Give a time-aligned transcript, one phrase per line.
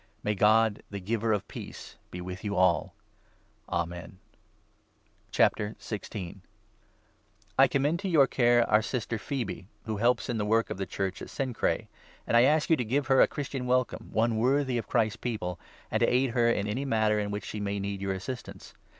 [0.23, 2.95] May God, the giver of 33 peace, be with you all.
[3.69, 4.17] Amen.
[5.31, 5.75] The Bearer
[7.59, 10.37] ^ commend to your care our Sister, Phoebe, who i 1( of the helps in
[10.39, 11.87] the work of the Church at Cenchreae; Letter.
[12.29, 15.59] ancj j asfc yOU ^o gjve.her a Christian welcome— 2 one worthy of Christ's People—
[15.91, 18.73] and to aid her in any matter in which she may need your assistance.